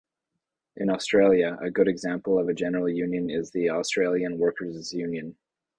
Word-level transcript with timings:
In 0.77 0.89
Australia 0.89 1.59
a 1.61 1.69
good 1.69 1.87
example 1.87 2.39
of 2.39 2.47
a 2.49 2.55
general 2.55 2.89
union 2.89 3.29
is 3.29 3.51
the 3.51 3.69
Australian 3.69 4.39
Workers' 4.39 4.91
Union. 4.91 5.37